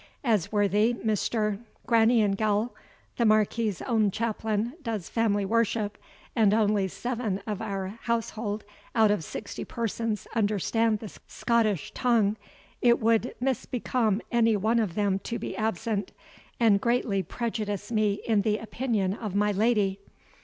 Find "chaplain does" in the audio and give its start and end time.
4.09-5.09